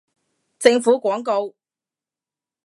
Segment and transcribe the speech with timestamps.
[0.57, 1.53] 政府廣告